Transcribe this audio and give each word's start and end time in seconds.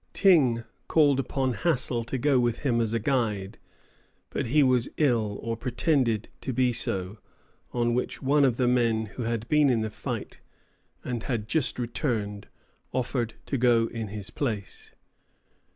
Tyng 0.13 0.63
called 0.87 1.19
upon 1.19 1.53
Hassell 1.53 2.03
to 2.05 2.17
go 2.17 2.39
with 2.39 2.61
him 2.65 2.81
as 2.81 2.91
a 2.91 2.97
guide; 2.97 3.59
but 4.31 4.47
he 4.47 4.63
was 4.63 4.89
ill, 4.97 5.37
or 5.43 5.55
pretended 5.55 6.27
to 6.41 6.51
be 6.51 6.73
so, 6.73 7.19
on 7.71 7.93
which 7.93 8.19
one 8.19 8.43
of 8.43 8.57
the 8.57 8.67
men 8.67 9.05
who 9.05 9.21
had 9.25 9.47
been 9.47 9.69
in 9.69 9.81
the 9.81 9.91
fight 9.91 10.41
and 11.03 11.21
had 11.21 11.47
just 11.47 11.77
returned 11.77 12.47
offered 12.91 13.35
to 13.45 13.59
go 13.59 13.85
in 13.89 14.07
his 14.07 14.31
place. 14.31 14.95